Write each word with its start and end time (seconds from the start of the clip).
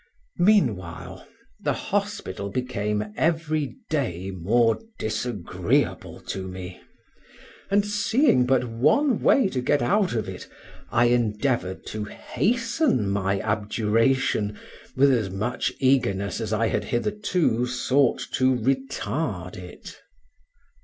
Meanwhile 0.39 1.27
the 1.59 1.73
hospital 1.73 2.49
became 2.49 3.13
every 3.15 3.75
day 3.91 4.31
more 4.31 4.79
disagreeable 4.97 6.21
to 6.21 6.47
me, 6.47 6.81
and 7.69 7.85
seeing 7.85 8.47
but 8.47 8.63
one 8.63 9.21
way 9.21 9.47
to 9.49 9.61
get 9.61 9.83
out 9.83 10.13
of 10.13 10.27
it, 10.27 10.47
I 10.91 11.05
endeavored 11.09 11.85
to 11.93 12.05
hasten 12.05 13.11
my 13.11 13.39
abjuration 13.41 14.57
with 14.95 15.13
as 15.13 15.29
much 15.29 15.71
eagerness 15.79 16.41
as 16.41 16.51
I 16.51 16.69
had 16.69 16.85
hitherto 16.85 17.67
sought 17.67 18.25
to 18.31 18.55
retard 18.55 19.55
it. 19.55 19.99